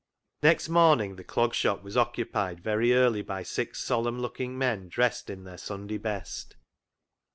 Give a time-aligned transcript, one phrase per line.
[0.41, 5.29] Next morning the Clog Shop was occupied very early by six solemn looking men dressed
[5.29, 6.55] in their Sunday best.